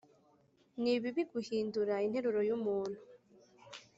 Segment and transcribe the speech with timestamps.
[0.81, 2.99] nibibi guhindura interuro yumuntu